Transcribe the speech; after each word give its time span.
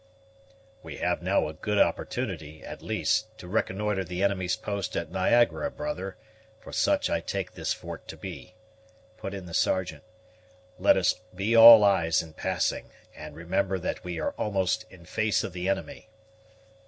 "We 0.81 0.97
have 0.97 1.21
now 1.21 1.47
a 1.47 1.53
good 1.53 1.77
opportunity, 1.77 2.63
at 2.63 2.81
least, 2.81 3.37
to 3.37 3.47
reconnoitre 3.47 4.03
the 4.03 4.23
enemy's 4.23 4.55
post 4.55 4.97
at 4.97 5.11
Niagara, 5.11 5.69
brother, 5.69 6.17
for 6.59 6.71
such 6.71 7.07
I 7.07 7.19
take 7.21 7.51
this 7.51 7.71
fort 7.71 8.07
to 8.07 8.17
be," 8.17 8.55
put 9.17 9.35
in 9.35 9.45
the 9.45 9.53
Sergeant. 9.53 10.03
"Let 10.79 10.97
us 10.97 11.21
be 11.35 11.55
all 11.55 11.83
eyes 11.83 12.23
in 12.23 12.33
passing, 12.33 12.89
and 13.15 13.35
remember 13.35 13.77
that 13.77 14.03
we 14.03 14.19
are 14.19 14.31
almost 14.39 14.87
in 14.91 15.05
face 15.05 15.43
of 15.43 15.53
the 15.53 15.69
enemy." 15.69 16.09